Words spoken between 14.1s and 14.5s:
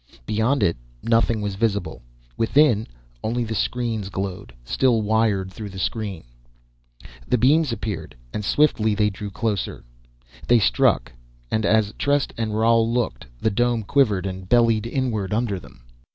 and